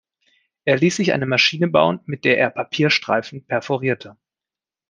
[0.65, 4.17] Er ließ sich eine Maschine bauen, mit der er Papierstreifen perforierte.